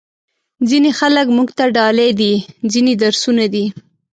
[0.69, 2.33] ځینې خلک موږ ته ډالۍ دي،
[2.71, 3.65] ځینې درسونه دي.